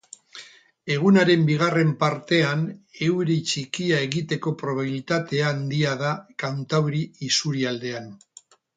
Egunaren 0.93 1.43
bigarren 1.49 1.91
partean 2.03 2.63
euri 3.09 3.37
txikia 3.53 4.01
egiteko 4.07 4.57
probabilitatea 4.65 5.53
handia 5.55 5.95
da 6.05 6.19
kantauri 6.47 7.07
isurialdean. 7.33 8.15